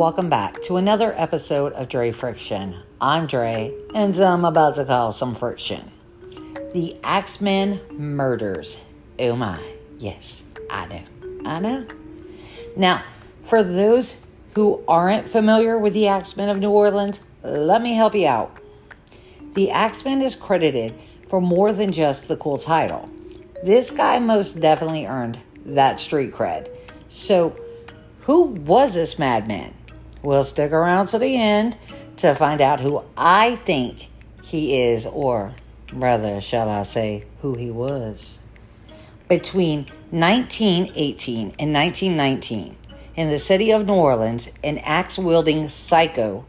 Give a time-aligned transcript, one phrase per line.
[0.00, 2.74] welcome back to another episode of Dre Friction.
[3.02, 5.90] I'm Dre, and I'm about to cause some friction.
[6.72, 8.78] The Axemen murders.
[9.18, 9.62] Oh my,
[9.98, 11.02] yes, I know,
[11.44, 11.86] I know.
[12.78, 13.04] Now,
[13.42, 18.26] for those who aren't familiar with the Axemen of New Orleans, let me help you
[18.26, 18.56] out.
[19.52, 20.94] The Axemen is credited
[21.28, 23.10] for more than just the cool title.
[23.62, 26.70] This guy most definitely earned that street cred.
[27.10, 27.54] So,
[28.22, 29.74] who was this madman?
[30.22, 31.76] We'll stick around to the end
[32.18, 34.08] to find out who I think
[34.42, 35.54] he is, or
[35.92, 38.40] rather, shall I say, who he was.
[39.28, 42.76] Between 1918 and 1919,
[43.16, 46.44] in the city of New Orleans, an axe wielding psycho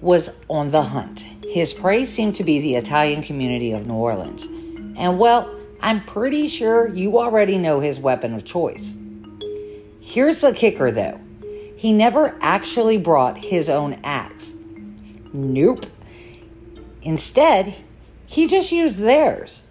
[0.00, 1.26] was on the hunt.
[1.44, 4.44] His prey seemed to be the Italian community of New Orleans.
[4.96, 8.94] And well, I'm pretty sure you already know his weapon of choice.
[10.00, 11.20] Here's the kicker though
[11.78, 14.52] he never actually brought his own axe.
[15.32, 15.86] Nope.
[17.02, 17.72] Instead,
[18.26, 19.62] he just used theirs.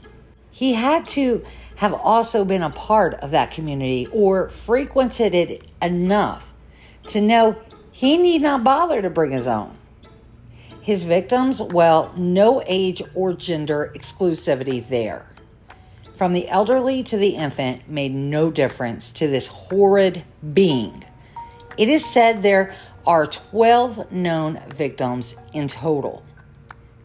[0.50, 6.54] He had to have also been a part of that community or frequented it enough
[7.08, 7.58] to know
[7.92, 9.78] he need not bother to bring his own.
[10.80, 15.26] His victims, well, no age or gender exclusivity there.
[16.16, 21.04] From the elderly to the infant made no difference to this horrid being.
[21.78, 22.74] It is said there
[23.06, 26.24] are 12 known victims in total.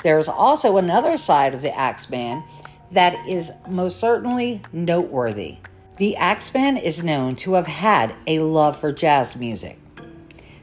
[0.02, 2.42] There is also another side of the Axeman
[2.90, 5.58] that is most certainly noteworthy.
[5.98, 9.78] The Axeman is known to have had a love for jazz music.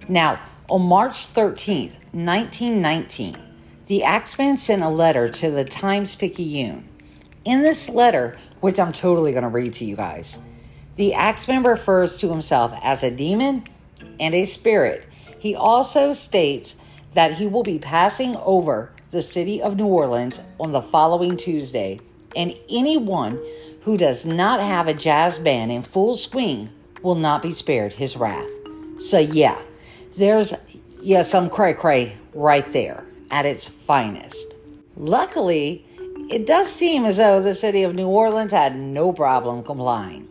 [0.08, 3.38] Now, on March 13th, 1919,
[3.88, 6.88] the Axeman sent a letter to the Times Picayune.
[7.46, 10.40] In this letter, which I'm totally going to read to you guys,
[10.96, 13.64] the Axeman refers to himself as a demon
[14.20, 15.06] and a spirit.
[15.40, 16.76] He also states
[17.14, 22.00] that he will be passing over the city of New Orleans on the following Tuesday,
[22.36, 23.40] and anyone
[23.82, 26.70] who does not have a jazz band in full swing
[27.02, 28.48] will not be spared his wrath.
[29.00, 29.60] So, yeah,
[30.18, 30.54] there's
[31.02, 34.54] yeah, some cray cray right there at its finest.
[34.98, 35.86] Luckily,
[36.30, 40.28] it does seem as though the city of New Orleans had no problem complying,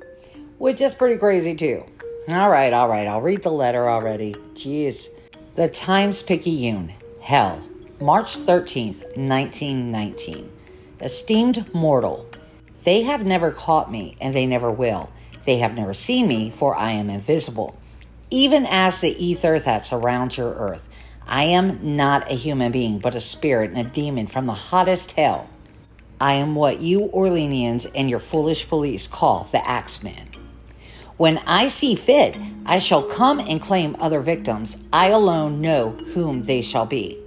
[0.59, 1.85] which is pretty crazy too.
[2.29, 4.35] All right, all right, I'll read the letter already.
[4.53, 5.09] Jeez.
[5.55, 7.59] The Times Picayune, Hell,
[8.03, 10.53] March 13th, 1919.
[11.01, 12.29] Esteemed mortal,
[12.85, 15.09] they have never caught me, and they never will.
[15.47, 17.79] They have never seen me, for I am invisible.
[18.29, 20.87] Even as the ether that surrounds your earth,
[21.27, 25.13] I am not a human being, but a spirit and a demon from the hottest
[25.13, 25.49] hell.
[26.21, 30.29] I am what you Orleanians and your foolish police call the Axeman.
[31.19, 34.77] When I see fit, I shall come and claim other victims.
[34.93, 37.19] I alone know whom they shall be.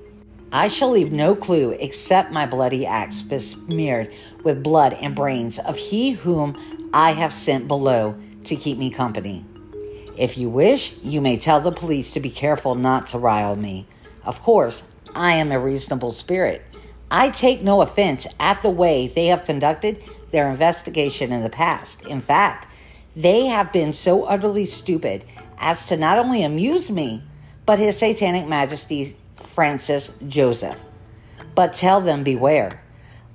[0.53, 4.13] I shall leave no clue except my bloody axe besmeared
[4.46, 8.16] with blood and brains of he whom I have sent below
[8.46, 9.46] to keep me company.
[10.18, 13.88] If you wish, you may tell the police to be careful not to rile me.
[14.24, 16.62] Of course, I am a reasonable spirit.
[17.09, 20.01] I take no offense at the way they have conducted
[20.31, 22.06] their investigation in the past.
[22.06, 22.71] In fact,
[23.16, 25.26] they have been so utterly stupid
[25.58, 27.24] as to not only amuse me,
[27.66, 30.80] but His Satanic Majesty Francis Joseph.
[31.56, 32.82] But tell them beware.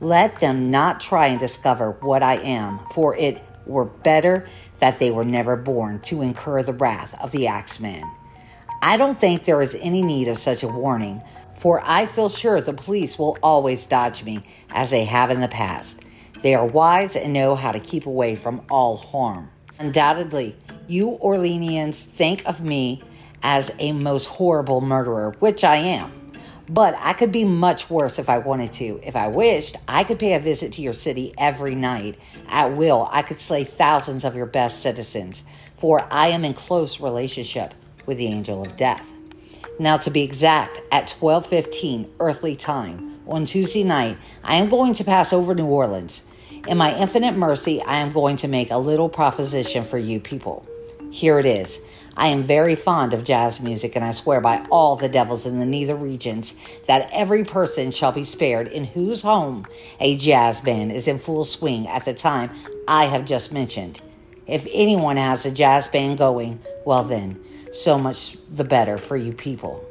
[0.01, 4.49] Let them not try and discover what I am, for it were better
[4.79, 8.05] that they were never born to incur the wrath of the Axeman.
[8.83, 11.23] I don't think there is any need of such a warning,
[11.59, 15.49] for I feel sure the police will always dodge me as they have in the
[15.49, 16.01] past.
[16.43, 19.51] They are wise and know how to keep away from all harm.
[19.79, 20.57] Undoubtedly,
[20.87, 23.03] you Orleanians think of me
[23.43, 26.13] as a most horrible murderer, which I am.
[26.69, 29.01] But I could be much worse if I wanted to.
[29.05, 32.19] If I wished, I could pay a visit to your city every night.
[32.49, 35.45] At will, I could slay thousands of your best citizens,
[35.77, 37.75] for I am in close relationship
[38.07, 39.05] with the angel of death.
[39.79, 45.05] Now to be exact, at 12:15 earthly time on Tuesday night, I am going to
[45.05, 46.23] pass over New Orleans.
[46.67, 50.67] In my infinite mercy, I am going to make a little proposition for you people.
[51.13, 51.79] Here it is.
[52.17, 55.61] I am very fond of jazz music, and I swear by all the devils in
[55.61, 56.57] the nether regions
[56.89, 59.65] that every person shall be spared in whose home
[60.01, 62.51] a jazz band is in full swing at the time
[62.89, 64.01] I have just mentioned.
[64.49, 67.39] If anyone has a jazz band going, well, then,
[67.73, 69.85] so much the better for you people.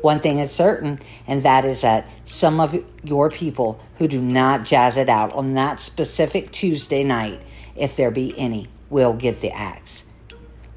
[0.00, 4.64] One thing is certain, and that is that some of your people who do not
[4.64, 7.40] jazz it out on that specific Tuesday night,
[7.74, 10.06] if there be any, will get the axe.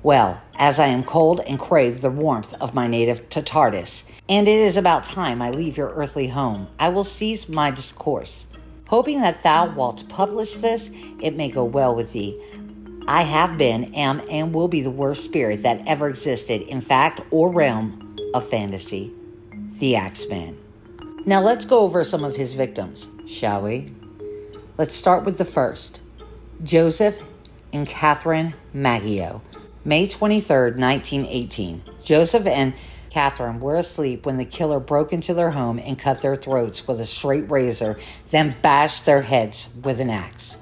[0.01, 4.59] Well, as I am cold and crave the warmth of my native Tartarus, and it
[4.59, 6.67] is about time I leave your earthly home.
[6.79, 8.47] I will cease my discourse.
[8.87, 10.89] Hoping that thou wilt publish this,
[11.21, 12.41] it may go well with thee.
[13.07, 17.21] I have been, am, and will be the worst spirit that ever existed in fact
[17.29, 18.00] or realm
[18.33, 19.11] of fantasy.
[19.79, 20.57] The Axeman.
[21.25, 23.93] Now let's go over some of his victims, shall we?
[24.77, 25.99] Let's start with the first
[26.63, 27.19] Joseph
[27.73, 29.41] and Catherine Maggio.
[29.83, 31.83] May 23, 1918.
[32.03, 32.73] Joseph and
[33.09, 37.01] Catherine were asleep when the killer broke into their home and cut their throats with
[37.01, 37.99] a straight razor,
[38.29, 40.57] then bashed their heads with an axe.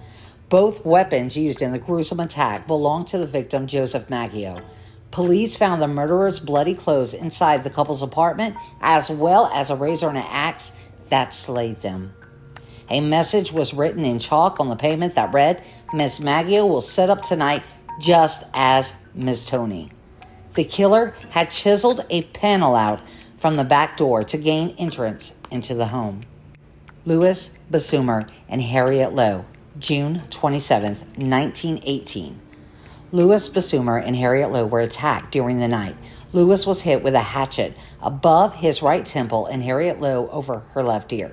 [0.49, 4.61] Both weapons used in the gruesome attack belonged to the victim, Joseph Maggio.
[5.11, 10.09] Police found the murderer's bloody clothes inside the couple's apartment, as well as a razor
[10.09, 10.71] and an axe
[11.09, 12.13] that slayed them.
[12.89, 15.63] A message was written in chalk on the pavement that read,
[15.93, 17.63] Miss Maggio will sit up tonight
[17.99, 19.91] just as Miss Tony.
[20.55, 23.01] The killer had chiseled a panel out
[23.37, 26.21] from the back door to gain entrance into the home.
[27.05, 29.45] Louis Besumer and Harriet Lowe,
[29.77, 32.39] June 27, 1918.
[33.11, 35.95] Louis Besumer and Harriet Lowe were attacked during the night.
[36.31, 40.83] Louis was hit with a hatchet above his right temple and Harriet Lowe over her
[40.83, 41.31] left ear.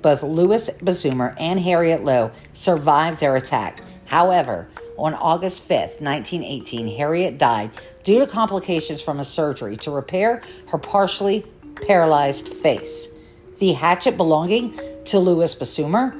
[0.00, 3.80] Both Louis Besumer and Harriet Lowe survived their attack.
[4.04, 7.72] However, on August 5th, 1918, Harriet died
[8.04, 11.44] due to complications from a surgery to repair her partially
[11.86, 13.08] paralyzed face.
[13.58, 16.16] The hatchet belonging to Louis Besumer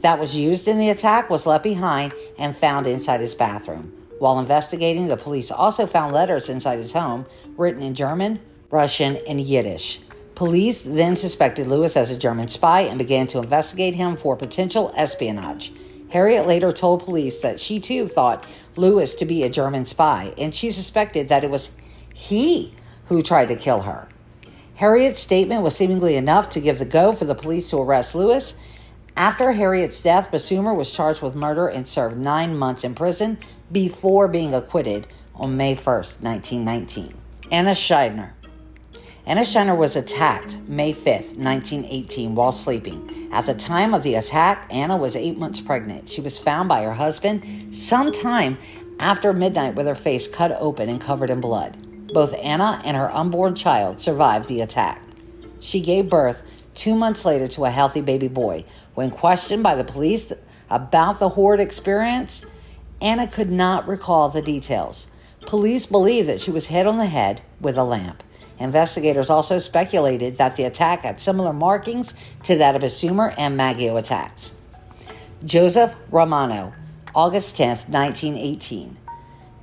[0.00, 4.03] that was used in the attack was left behind and found inside his bathroom.
[4.18, 7.26] While investigating, the police also found letters inside his home
[7.56, 8.40] written in German,
[8.70, 10.00] Russian, and Yiddish.
[10.34, 14.92] Police then suspected Louis as a German spy and began to investigate him for potential
[14.96, 15.72] espionage.
[16.10, 18.44] Harriet later told police that she too thought
[18.76, 21.70] Louis to be a German spy, and she suspected that it was
[22.12, 22.74] he
[23.06, 24.08] who tried to kill her.
[24.76, 28.54] Harriet's statement was seemingly enough to give the go for the police to arrest Louis.
[29.16, 33.38] After Harriet's death, Besumer was charged with murder and served nine months in prison
[33.74, 37.12] before being acquitted on May 1st, 1919.
[37.50, 38.30] Anna Scheidner.
[39.26, 43.28] Anna Scheidner was attacked May 5th, 1918, while sleeping.
[43.32, 46.08] At the time of the attack, Anna was eight months pregnant.
[46.08, 48.58] She was found by her husband sometime
[49.00, 51.76] after midnight with her face cut open and covered in blood.
[52.12, 55.02] Both Anna and her unborn child survived the attack.
[55.58, 56.44] She gave birth
[56.76, 58.66] two months later to a healthy baby boy.
[58.94, 60.32] When questioned by the police
[60.70, 62.44] about the horrid experience,
[63.04, 65.08] Anna could not recall the details.
[65.42, 68.22] Police believe that she was hit on the head with a lamp.
[68.58, 72.14] Investigators also speculated that the attack had similar markings
[72.44, 74.54] to that of Besumer and Maggio attacks.
[75.44, 76.72] Joseph Romano,
[77.14, 78.96] August 10, 1918.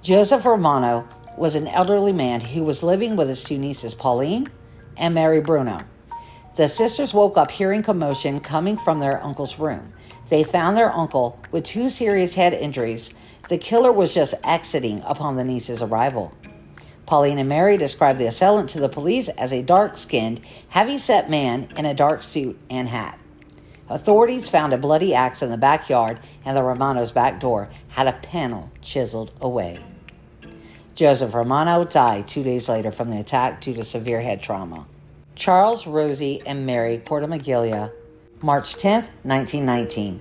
[0.03, 4.49] Joseph Romano was an elderly man who was living with his two nieces, Pauline
[4.97, 5.79] and Mary Bruno.
[6.57, 9.93] The sisters woke up hearing commotion coming from their uncle's room.
[10.31, 13.13] They found their uncle with two serious head injuries.
[13.49, 16.33] The killer was just exiting upon the niece's arrival.
[17.05, 20.39] Pauline and Mary described the assailant to the police as a dark skinned,
[20.69, 23.19] heavy set man in a dark suit and hat.
[23.89, 28.13] Authorities found a bloody axe in the backyard, and the Romano's back door had a
[28.13, 29.79] panel chiseled away.
[30.95, 34.85] Joseph Romano died two days later from the attack due to severe head trauma.
[35.35, 37.91] Charles, Rosie, and Mary Portamaglia,
[38.43, 40.19] March 10, 1919.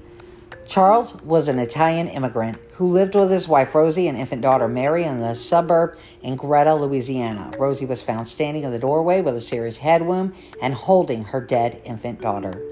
[0.70, 5.02] Charles was an Italian immigrant who lived with his wife Rosie and infant daughter Mary
[5.02, 7.50] in the suburb in Gretna, Louisiana.
[7.58, 11.40] Rosie was found standing in the doorway with a serious head wound and holding her
[11.40, 12.62] dead infant daughter.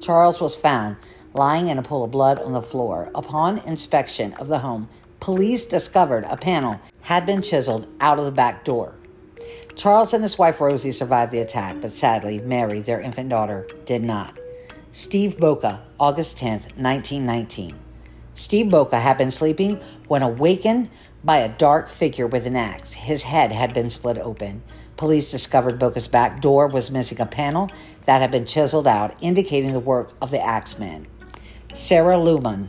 [0.00, 0.96] Charles was found
[1.32, 3.08] lying in a pool of blood on the floor.
[3.14, 4.88] Upon inspection of the home,
[5.20, 8.94] police discovered a panel had been chiseled out of the back door.
[9.76, 14.02] Charles and his wife Rosie survived the attack, but sadly, Mary, their infant daughter, did
[14.02, 14.36] not.
[14.96, 17.74] Steve Boca, August 10, 1919.
[18.36, 20.88] Steve Boca had been sleeping when awakened
[21.24, 22.92] by a dark figure with an axe.
[22.92, 24.62] His head had been split open.
[24.96, 27.68] Police discovered Boca's back door was missing a panel
[28.06, 31.08] that had been chiseled out, indicating the work of the axeman.
[31.74, 32.68] Sarah Luman,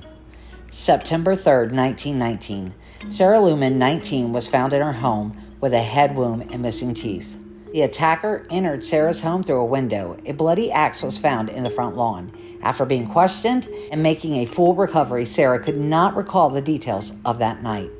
[0.72, 2.74] September 3, 1919.
[3.12, 7.45] Sarah Luman, 19, was found in her home with a head wound and missing teeth.
[7.76, 10.16] The attacker entered Sarah's home through a window.
[10.26, 12.32] A bloody axe was found in the front lawn.
[12.62, 17.38] After being questioned and making a full recovery, Sarah could not recall the details of
[17.40, 17.92] that night.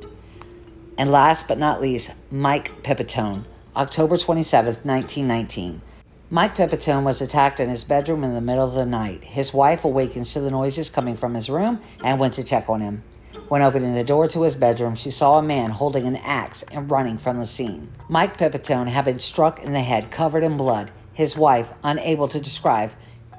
[0.96, 3.44] And last but not least, Mike Pipitone,
[3.76, 5.82] October 27, 1919.
[6.30, 9.24] Mike Pipitone was attacked in his bedroom in the middle of the night.
[9.24, 12.80] His wife awakens to the noises coming from his room and went to check on
[12.80, 13.02] him.
[13.48, 16.90] When opening the door to his bedroom, she saw a man holding an axe and
[16.90, 17.92] running from the scene.
[18.08, 22.40] Mike Pipitone had been struck in the head, covered in blood, his wife unable to
[22.40, 22.92] describe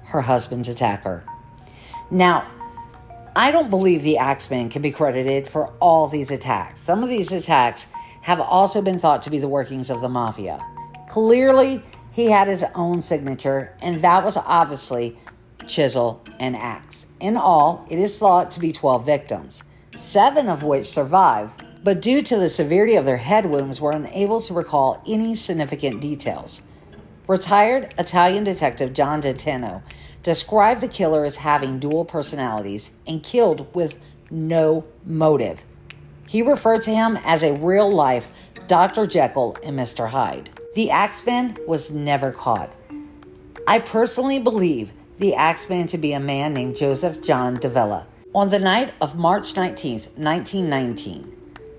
[0.05, 1.25] her husband's attacker.
[2.09, 2.49] Now,
[3.35, 6.79] I don't believe the Axeman can be credited for all these attacks.
[6.79, 7.85] Some of these attacks
[8.21, 10.65] have also been thought to be the workings of the mafia.
[11.09, 11.83] Clearly,
[12.13, 15.19] he had his own signature, and that was obviously
[15.67, 17.07] chisel and axe.
[17.19, 19.63] In all, it is thought to be 12 victims,
[19.97, 24.41] seven of which survived, but due to the severity of their head wounds, were unable
[24.41, 26.61] to recall any significant details.
[27.27, 29.81] Retired Italian detective John Deteno
[30.23, 33.95] described the killer as having dual personalities and killed with
[34.31, 35.63] no motive.
[36.27, 38.29] He referred to him as a real life
[38.67, 39.07] Dr.
[39.07, 40.09] Jekyll and Mr.
[40.09, 40.49] Hyde.
[40.75, 42.69] The Axeman was never caught.
[43.65, 48.05] I personally believe the Axeman to be a man named Joseph John Davila.
[48.35, 51.33] On the night of March 19th, 1919,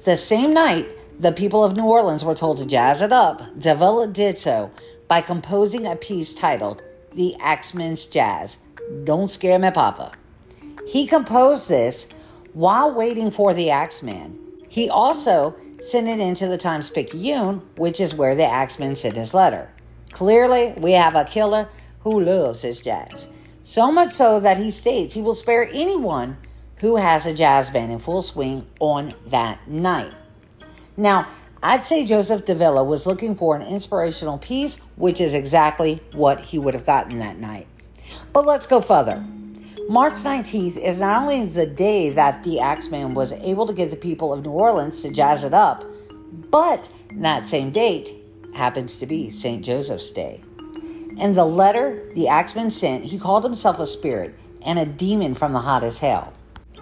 [0.05, 0.89] the same night
[1.21, 4.71] the people of New Orleans were told to jazz it up, Davila did so
[5.09, 6.83] by composing a piece titled
[7.15, 8.59] the Axeman's Jazz.
[9.05, 10.13] Don't scare me, Papa.
[10.87, 12.09] He composed this
[12.55, 14.39] while waiting for the Axeman.
[14.69, 19.35] He also sent it into the Times Picayune, which is where the Axeman sent his
[19.35, 19.69] letter.
[20.13, 21.69] Clearly, we have a killer
[22.01, 23.29] who loves his jazz.
[23.69, 26.39] So much so that he states he will spare anyone
[26.77, 30.15] who has a jazz band in full swing on that night.
[30.97, 31.29] Now,
[31.63, 36.59] I'd say Joseph Davila was looking for an inspirational piece, which is exactly what he
[36.59, 37.67] would have gotten that night.
[38.33, 39.23] But let's go further.
[39.87, 43.97] March 19th is not only the day that the Axeman was able to get the
[43.97, 45.85] people of New Orleans to jazz it up,
[46.51, 48.15] but that same date
[48.55, 49.63] happens to be St.
[49.63, 50.41] Joseph's Day.
[51.19, 55.53] In the letter the Axeman sent, he called himself a spirit and a demon from
[55.53, 56.33] the hottest hell.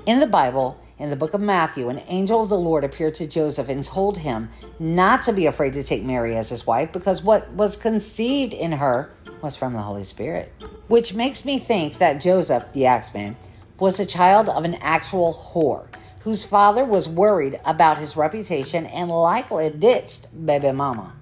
[0.04, 3.26] In the Bible, in the book of Matthew, an angel of the Lord appeared to
[3.26, 7.22] Joseph and told him not to be afraid to take Mary as his wife because
[7.22, 10.52] what was conceived in her was from the Holy Spirit.
[10.88, 13.36] Which makes me think that Joseph, the Axeman,
[13.78, 15.86] was a child of an actual whore
[16.20, 21.14] whose father was worried about his reputation and likely ditched baby mama.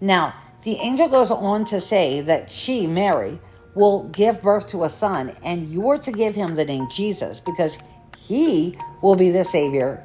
[0.00, 0.34] Now,
[0.66, 3.38] the angel goes on to say that she, Mary,
[3.76, 7.78] will give birth to a son, and you're to give him the name Jesus because
[8.18, 10.04] he will be the savior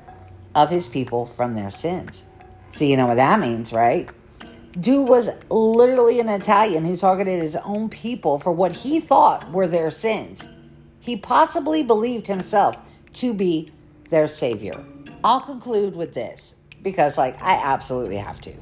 [0.53, 2.24] of his people from their sins.
[2.70, 4.08] So you know what that means, right?
[4.80, 9.68] Dude was literally an Italian who targeted his own people for what he thought were
[9.68, 10.48] their sins.
[11.00, 12.77] He possibly believed himself
[13.13, 13.72] to be
[14.12, 14.86] their savior.
[15.24, 16.53] I'll conclude with this
[16.84, 18.53] because, like, I absolutely have to.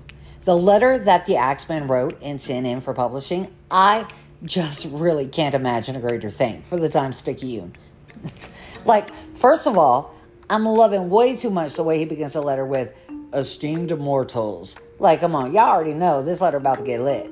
[0.46, 4.08] The letter that the Axeman wrote and sent in for publishing, I
[4.44, 7.74] just really can't imagine a greater thing for the Times Picayune.
[8.86, 10.16] like, first of all,
[10.50, 12.94] I'm loving way too much the way he begins the letter with
[13.34, 14.76] esteemed mortals.
[14.98, 17.30] Like, come on, y'all already know this letter about to get lit.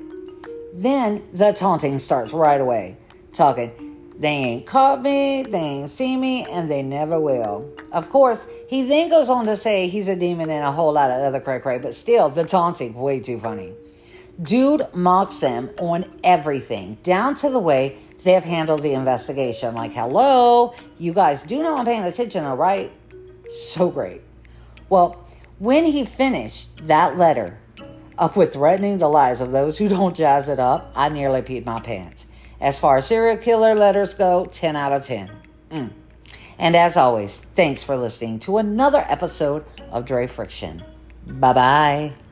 [0.74, 2.96] Then the taunting starts right away,
[3.32, 3.84] talking.
[4.18, 7.70] They ain't caught me, they ain't seen me, and they never will.
[7.92, 11.10] Of course, he then goes on to say he's a demon and a whole lot
[11.10, 13.72] of other cray cray, but still, the taunting, way too funny.
[14.42, 19.74] Dude mocks them on everything, down to the way they have handled the investigation.
[19.74, 22.92] Like, hello, you guys do know I'm paying attention, though, right?
[23.48, 24.20] So great.
[24.90, 25.26] Well,
[25.58, 27.58] when he finished that letter
[28.18, 31.64] up with threatening the lives of those who don't jazz it up, I nearly peed
[31.64, 32.26] my pants.
[32.60, 35.30] As far as serial killer letters go, 10 out of 10.
[35.70, 35.90] Mm.
[36.58, 40.82] And as always, thanks for listening to another episode of Dre Friction.
[41.26, 42.27] Bye bye.